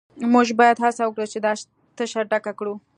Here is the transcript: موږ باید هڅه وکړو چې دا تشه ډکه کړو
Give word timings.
موږ 0.33 0.47
باید 0.59 0.81
هڅه 0.83 1.01
وکړو 1.05 1.25
چې 1.31 1.39
دا 1.45 1.51
تشه 1.97 2.21
ډکه 2.31 2.51
کړو 2.59 2.73